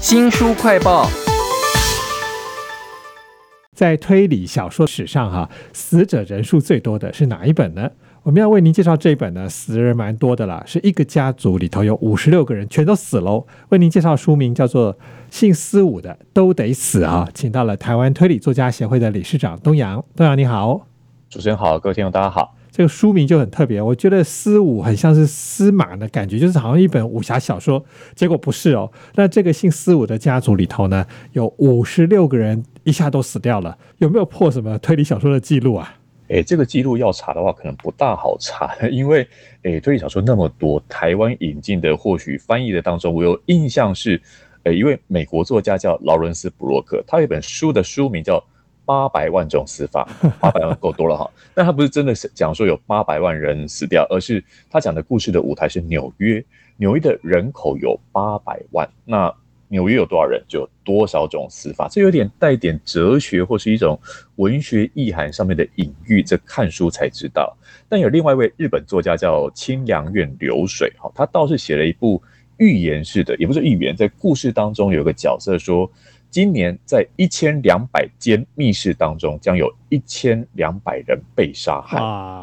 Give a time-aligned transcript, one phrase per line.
[0.00, 1.06] 新书快报，
[3.74, 7.90] 在推理小说史上，哈死者人数最多的是哪一本呢？
[8.22, 13.46] 我们要为您介绍这一本呢，死人蛮多的啦，是一个家族里头有五十六个人全都死喽。
[13.68, 14.94] 为您介绍书名叫做
[15.30, 20.86] 《姓司武的都得死》啊，请到了台湾推理作家协会的理事长东阳，东阳你好，
[21.28, 22.54] 主持人好，各位听众大家好。
[22.70, 27.84] 这个书名就很特别，我觉得司武很像是司马的感觉，就是好像一本武侠小说，
[28.14, 28.90] 结果不是哦。
[29.16, 35.94] 那这个姓司武的家族里头呢，有五十六个人一下都死掉了，有没有破什么推理小说的记录啊？
[36.28, 39.26] 诶，这个记录要查的话，可能不大好查， 因为
[39.62, 44.20] 诶，推理小说那么多，台湾引进的或许翻译的当中，我有印象是，
[44.62, 48.42] 诶，一位美国作家叫劳伦斯·布洛克，他有一本书的书名叫。
[48.84, 50.08] 八百万种死法，
[50.40, 51.30] 八百万够多了哈。
[51.54, 56.44] 但他不是真的是讲说有八百万人死掉，而是他讲的故事的舞台是纽约，
[56.76, 59.32] 纽约的人口有八百万，那
[59.68, 61.86] 纽约有多少人，就有多少种死法。
[61.88, 63.96] 这有点带点哲学或是一种
[64.36, 67.56] 文学意涵上面的隐喻，这看书才知道。
[67.88, 72.20] 但有另外一位日本作家叫清凉院流水哈，他倒是写了一部
[72.56, 75.90] 寓言式的，也不是寓言，在故事当中有个角色说。
[76.30, 81.98] 今年在一千两百间密室当中，将有一千两百人被杀害，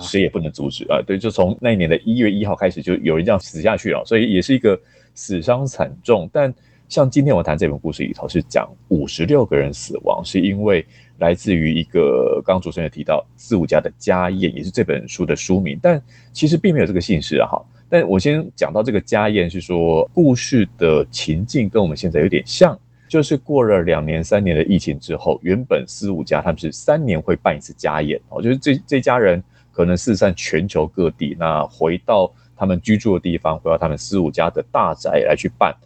[0.00, 1.02] 谁也不能阻止啊！
[1.04, 4.80] 对，就从那一年的一月一号开始，就有人这样死下去了，所以也是一个
[5.14, 6.30] 死伤惨重。
[6.32, 6.54] 但
[6.88, 10.86] 像今天我谈这本故事里头，是讲五十六个人死亡，是因为
[11.18, 16.00] 来自于一个刚刚主持人提到四五家的家宴，也是这本书的书名，但
[16.32, 17.48] 其实并没有这个姓氏啊。
[17.48, 22.78] 哈，但我先讲到这个家宴，是说故事的情境跟我们现在有点像。
[23.12, 35.76] 就是过了两年、三年的疫情之后，原本四五家他们是三年会办一次家宴哦，就是这这家人可能四散全球各地，那回到他们居住的地方，回到他们四五家的大宅来去办，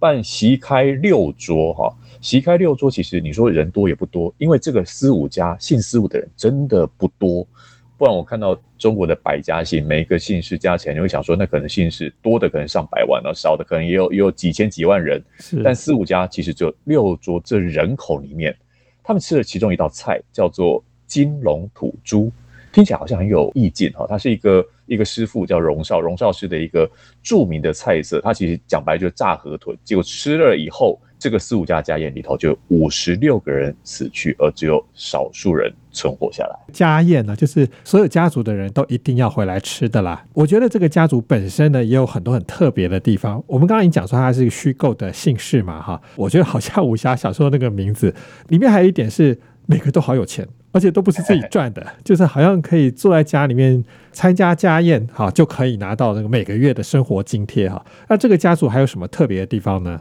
[0.00, 7.46] 办席开六桌哈，席开六桌，其实你说人多也不多，因为这个四五家姓四五的人真的不多。
[8.02, 15.22] 不然我看到中国的百家姓，每一个姓氏加起来，你会想说，那可能姓氏多的可能上百万，那少的可能也有也有几千几万人。
[15.62, 18.52] 但四五家其实只有六桌，这人口里面，
[19.04, 22.28] 他们吃了其中一道菜，叫做金龙吐珠，
[22.72, 24.06] 听起来好像很有意境哈。
[24.08, 26.90] 它是一个一个师傅叫荣少，荣少师的一个
[27.22, 28.20] 著名的菜色。
[28.20, 30.98] 他其实讲白就是炸河豚，结果吃了以后。
[31.22, 36.58] 这个四五家家宴里头，就五十六个人死去，而只有少数人存活下来。
[36.72, 40.26] 家宴呢，就是所有家族的人都一定要回来吃的啦。
[40.32, 43.40] 我觉得这个家族本身呢，也有很多很特别的地方。
[43.46, 46.02] 我们刚刚已经讲说它是一个虚构的姓氏嘛，哈。
[46.16, 48.12] 我觉得好像武侠小说那个名字
[48.48, 57.84] 里面还有一点是每个都好有钱，而且都不是自己赚的， 就是好像可以坐在家里面参加家宴，哈，就可以拿到那个每个月的生活津贴，哈。
[58.08, 60.00] 那这个家族还有什么特别的地方呢？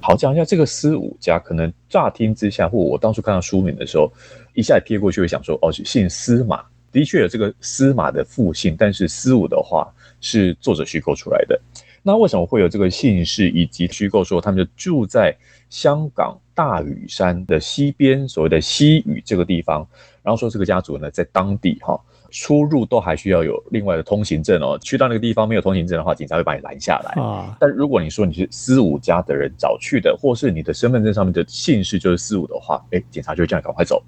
[0.00, 4.12] 好，讲一下这个司武家，可能乍听之下，或我当初看到书名的时候，
[4.54, 6.62] 一下瞥过去会想说，哦，姓司马，
[6.92, 9.88] 的确有这个司马的父姓，但是司武的话
[10.20, 11.60] 是作者虚构出来的。
[12.02, 15.36] 那为什么会有这个姓氏，以及虚构说他们就住在
[15.70, 19.86] 香港大屿山的西边，所谓的西屿这个地方，
[20.22, 21.98] 然后说这个家族呢在当地哈。
[22.30, 24.78] 出入都还需要有另外的通行证哦。
[24.82, 27.56] 去到那个地方没有通行证的话，警察会把你拦下来啊。
[27.58, 34.02] 但如果你说你是四五家的人找去的，或是你的身份证上面的姓氏就是四五的话，哎，警察就会叫你赶快走，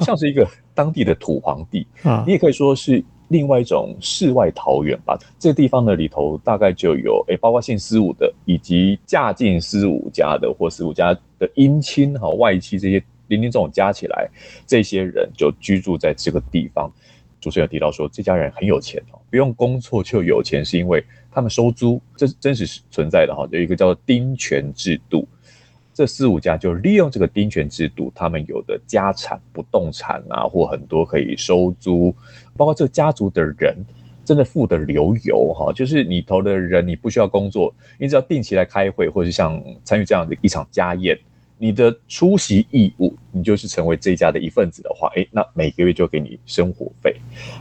[0.00, 2.24] 像是一个当地的土皇帝啊。
[2.26, 5.18] 你也可以说是另外一种世外桃源吧。
[5.38, 14.28] 这个地方的里头大概就有哎，包括姓四五的，以及嫁进四五家的或四五家的姻亲哈、外戚这些林林总总加起来，
[14.66, 16.90] 这些人就居住在这个地方。
[17.40, 23.48] 主持人提到说，这家人很有钱哦，不用工作就有钱，是因为他们收租，这真实存在的哈。
[23.50, 25.26] 有一个叫做丁权制度，
[26.00, 32.10] 这四五家就利用这个丁权制度，他们有的家产、不动产啊，或很多可以收租，
[32.56, 33.76] 包括这个家族的人
[34.24, 41.18] 真的富得流油哈，就是你投的人，你不需要工作，你只要定期来开会，或者是像参与这样的一场家宴。
[41.62, 47.14] 你的出席义务，你就是成为这家的一份子的话，诶，那每个月就给你生活费。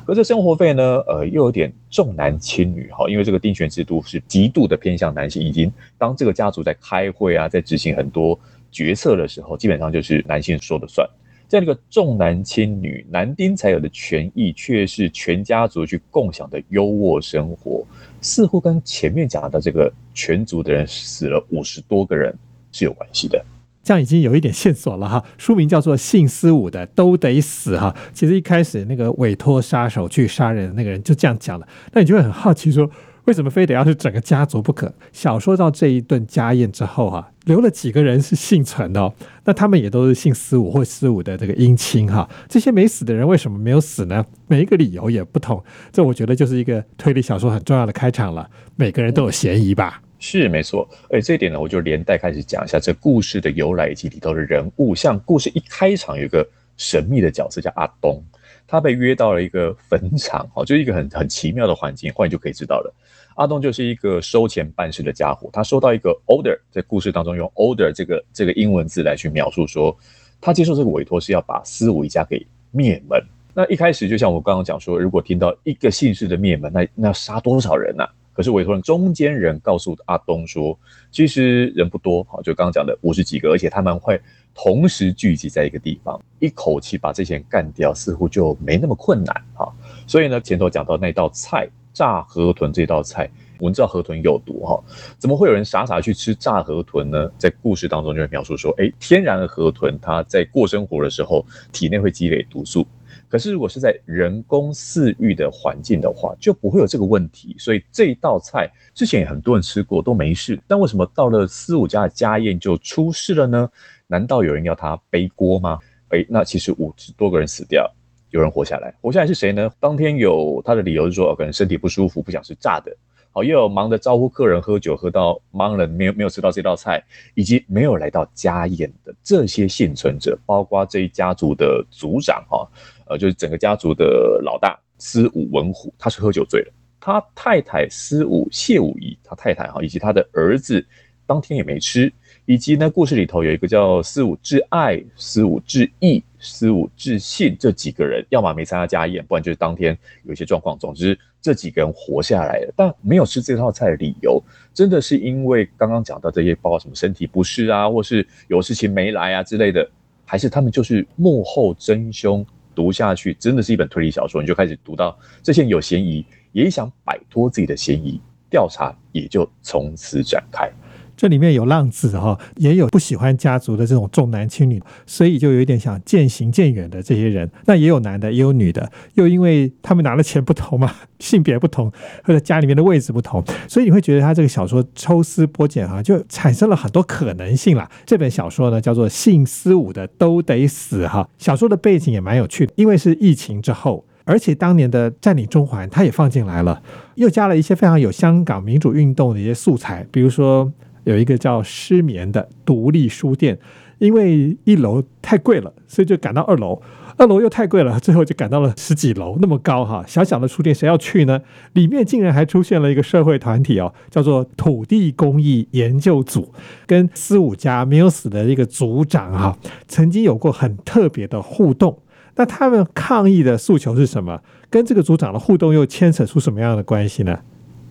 [0.07, 8.39] 可这生活费呢，呃，又有点重男轻女哈，因为这个丁权制度是极度的偏向男性，已经当这个家族在开会啊，在执行很多
[8.71, 11.05] 决策的时候，基本上就是男性说了算。
[11.49, 17.85] 这样一个重男轻女，男丁才有的权益，却是全家族去共享的优渥生活，
[18.21, 22.33] 似乎跟前面讲的这个全族的人死了五十多个人
[22.71, 23.43] 是有关系的。
[23.89, 27.91] 这样已经有一点线索了哈，书名叫做《姓司武的都得死》哈。
[28.13, 32.87] 其实一开始那个委托杀手去杀人的那个人就这样讲了，那你就会很好奇说，
[33.25, 34.93] 为什么非得要是整个家族不可？
[35.11, 39.11] 小说到这一顿家宴之后哈，留了几个人是幸存的，哦
[39.45, 42.29] 那他们也都是姓司武或司武的这个姻亲哈。
[42.47, 44.23] 这些没死的人为什么没有死呢？
[44.45, 48.47] 每一个理由也不同，这我觉得就是一个推理小说很重要的开场了。
[48.75, 50.03] 每个人都有嫌疑吧？
[50.19, 50.87] 是没错。
[51.09, 54.93] 而且这一点呢，我就连带开始讲一下这故事的由来以及里头的人物。
[54.93, 58.21] 像故事一开场有一个神秘的角色叫阿东，
[58.67, 62.93] 他被约到了一个坟场，哦，就一个很很奇妙的环境，后来就可以知道了。
[63.35, 69.97] 阿东就是一个收钱办事的家伙，他收到一个 order，在故事当中用 order 这个这个英文字来去描述，说
[70.41, 73.21] 他接受这个委托是要把思武一家给灭门。
[73.53, 78.05] 那一开始就像我刚刚讲说，如果听到一个姓氏的灭门，那那要杀多少人呢？
[78.39, 80.79] 可是委托人中间人告诉阿东说，
[81.11, 84.17] 其实人不多，哈，就刚刚讲的五十几个，而且他们会
[84.55, 89.69] 同时聚集在一个地方，一口气把这些人干掉，似乎就没那么困难哈。
[90.07, 91.67] 所以呢，前头讲到那道菜。
[91.91, 94.81] 炸河豚这道菜，我们知道河豚有毒哈，
[95.17, 97.29] 怎么会有人傻傻去吃炸河豚呢？
[97.37, 102.87] 在故事当中就会描述说，哎，天然的河豚它在过生活的时候，体内会积累毒素，
[103.27, 107.55] 可是如果是在人工饲育的环境的话，就不会有这个问题。
[107.59, 113.69] 所以这一道菜之前也很多人吃过都没事，但为什么到了四五家的家宴就出事了呢？
[114.07, 115.79] 难道有人要他背锅吗？
[116.09, 117.91] 哎，那其实五十多个人死掉。
[118.31, 119.71] 有人活下来，活下来是谁呢？
[119.79, 122.95] 当天有他的理由是说，可能身体不舒服，不想吃炸的。
[123.31, 132.67] 好，又有忙着招呼客人喝酒，喝到忙了，没有没有吃到这道菜，以及没有来到家宴的这些幸存者，包括这一家族的族长哈，
[133.09, 136.71] 呃，就是整个家族的老大司武文虎，他是喝酒醉了。
[137.01, 140.85] 他太太司武谢武仪，他太太哈，以及他的儿子
[141.25, 142.11] 当天也没吃。
[142.45, 150.77] 以及呢，故事里头有一个叫司武至爱、司武至义、司武至信这几个人，要么没参加家宴，不然就是当天有一些状况。
[150.77, 154.41] 总之，这几个人活下来了，但没有吃这套菜的理由，
[154.73, 159.87] 真的是因为刚刚讲到这些，包括什么身体不适啊，或是有事情没来啊之类的，
[160.25, 162.45] 还是他们就是幕后真凶？
[162.79, 170.71] 读下去真的是一本推理小说，你就开始读到这些有嫌疑，也想摆脱自己的嫌疑，调查也就从此展开。
[171.19, 177.51] 这里面有浪子哈，也有不喜欢家族的这种重男轻女，所以就有一点想渐行渐远的这些人。
[177.65, 181.91] 那也有男的，也有女的，又因为他们拿的钱不同嘛， 性别不同，
[182.23, 187.91] 或者家里面的位置不同，所以你会觉得他这个小说抽丝剥茧哈，就产生了很多可能性啦。
[188.05, 196.81] 这本小说呢叫做《性思武的都得死》哈，小说的背景也蛮有趣的，因为是疫情之后，而且当年的占领中环他也放进来了，
[197.15, 200.71] 又加了一些非常有香港民主运动的一些素材，比如说。
[201.03, 203.57] 有一个叫失眠的独立书店，
[203.97, 206.81] 因为一楼太贵了，所以就赶到二楼。
[207.17, 211.41] 二楼又太贵了，最后就赶到了十几楼，那么高哈，小小的书店谁要去呢？
[211.73, 216.53] 里面竟然还出现了一个社会团体哦，叫做土地公益研究组，
[216.87, 221.99] 跟四五家没有死的一个组长哈，曾经有过很特别的互动。
[222.37, 224.41] 那他们抗议的诉求是什么？
[224.69, 227.37] 跟这个组长的互动又牵扯出什么样的关系呢？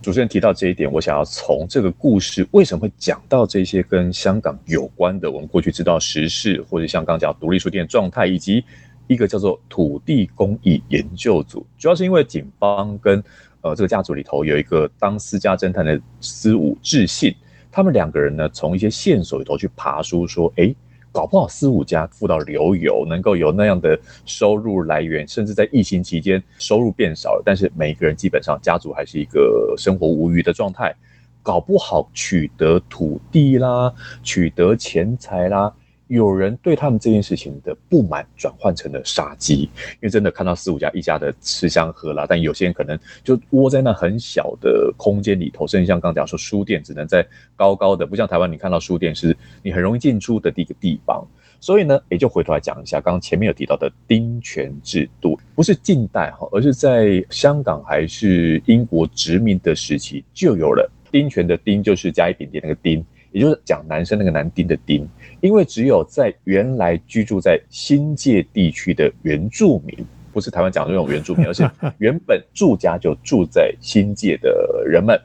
[0.01, 8.63] 主持人提到这一点，我想要从这个故事为什么会讲到这些跟香港有关的，我们过去知道时事，或者像刚讲独立书店状态，以及
[9.07, 13.21] 一个叫做土地公益研究组，主要是因为警方跟
[13.61, 17.35] 呃这个家族里头有一个当私家侦探的司武智信，
[17.69, 20.73] 他们两个人呢从一些线索里头去爬书，说哎。
[21.11, 30.95] 搞不好四五家富到流油，能够有那样的收入来源，甚至在疫情期间收入变少了，但是每个人基本上家族还是一个生活无余的状态，
[31.41, 35.73] 搞不好取得土地啦，取得钱财啦。
[36.09, 47.23] 有人对他们这件事情的不满转换成了杀机，因为真的看到四五家一家的吃香喝辣，但有些人可能就窝在那很小的空间里头，甚至像刚讲说书店只能在
[47.55, 51.23] 高高的，不像台湾你看到书店是你很容易进出的一个地方。
[51.61, 63.05] 所以呢，也就回头来讲一下，刚刚前面有提到的丁权制度，不是近代哈，而是在香港还是英国殖民的时期就有了丁权的丁，就是加一点点那个丁。
[63.31, 65.07] 也就是讲男生那个男丁的丁，
[65.41, 69.97] 因为只有在原来居住在新界地区的原住民，
[70.33, 71.69] 不是台湾讲的那种原住民，而是
[71.99, 75.19] 原本住家就住在新界的人们，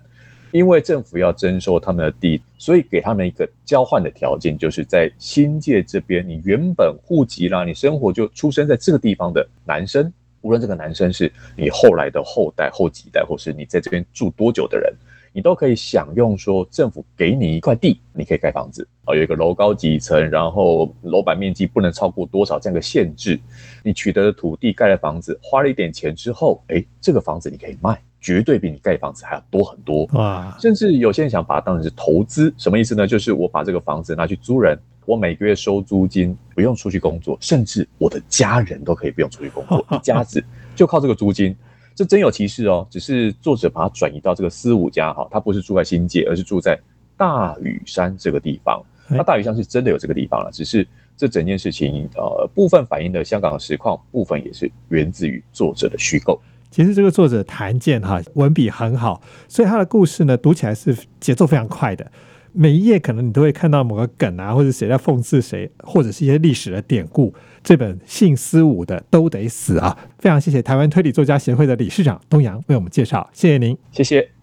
[0.53, 14.93] 因为政府要征收他们的地，所以给他们一个交换的条件，就是在新界这边，你原本户籍啦，你生活就出生在这个地方的男生，无论这个男生是你后来的后代、后几代，或是你在这边住多久的人。
[15.37, 23.39] 你都可以享用说政府给你一块地，你可以盖房子啊，有一个楼高几层，然后楼板面积不能超过多少这样的限制。
[23.83, 30.05] 你取得的土地盖了房子，花了一点钱之后，哎，这个房子你可以卖，绝对比你盖房子还要多很多。
[30.13, 33.05] 哇，甚至有些人想把它当成是投资，什么意思呢？
[33.05, 40.41] 就是我把这个房子拿去租人，我每个月收租金，不用出去工作，甚至我的家人都可以不用出去工作， 一家子
[40.77, 41.57] 就靠这个租金。
[41.95, 46.79] 这真有其事哦，只是作者把它转移到这个思武家哈，他不是住在新界，而是住在
[47.17, 48.83] 大屿山这个地方。
[49.09, 50.87] 那大屿山是真的有这个地方了，只是
[51.17, 56.41] 这整件事情呃部分反映的香港的实况，部分也是源自于作者的虚构。
[56.71, 62.11] 其实这个作者谭健哈文笔很好，所以他的故事呢读起来是节奏非常快的。
[62.55, 67.35] 每一页可能你都会看到某个梗啊，或者谁在讽刺谁，或者是一些历史的典故。
[67.63, 69.97] 这本姓思武的都得死啊！
[70.19, 74.34] 非常谢谢台湾推理作家协会的理事长东阳为我们介绍，谢谢您，谢谢。